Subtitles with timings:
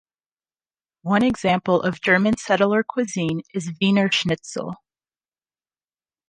[1.03, 4.77] One example of German settler cuisine is Wiener schnitzel.